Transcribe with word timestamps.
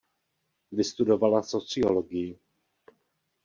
Vystudovala 0.79 1.43
sociologii. 1.51 2.35